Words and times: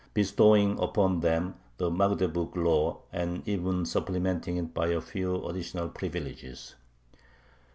bestowing 0.15 0.79
upon 0.81 1.19
them 1.19 1.53
the 1.77 1.91
Magdeburg 1.91 2.57
Law, 2.57 3.01
and 3.13 3.47
even 3.47 3.85
supplementing 3.85 4.57
it 4.57 4.73
by 4.73 4.87
a 4.87 4.99
few 4.99 5.45
additional 5.45 5.89
privileges. 5.89 6.73